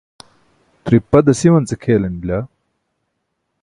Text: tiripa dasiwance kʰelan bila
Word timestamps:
tiripa 0.83 1.17
dasiwance 1.25 1.75
kʰelan 1.83 2.15
bila 2.21 2.37